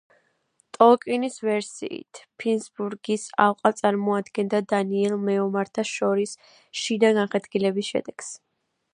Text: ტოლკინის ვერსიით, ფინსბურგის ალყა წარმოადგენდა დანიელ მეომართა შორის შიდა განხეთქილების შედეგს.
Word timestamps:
ტოლკინის 0.75 1.35
ვერსიით, 1.47 2.21
ფინსბურგის 2.43 3.25
ალყა 3.45 3.71
წარმოადგენდა 3.81 4.61
დანიელ 4.73 5.17
მეომართა 5.27 5.85
შორის 5.93 6.33
შიდა 6.85 7.13
განხეთქილების 7.19 7.91
შედეგს. 7.95 8.33